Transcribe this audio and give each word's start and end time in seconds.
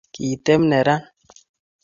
kiteb 0.13 0.61
neran 0.69 1.01